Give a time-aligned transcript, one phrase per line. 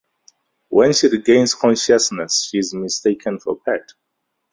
[0.69, 3.93] When she regains consciousness, she is mistaken for Pat.